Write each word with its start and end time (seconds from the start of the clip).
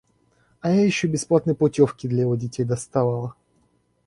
А 0.61 0.71
я 0.71 0.83
еще 0.83 1.07
бесплатные 1.07 1.53
путевки 1.53 2.07
для 2.07 2.21
его 2.21 2.35
детей 2.35 2.63
доставала! 2.63 3.35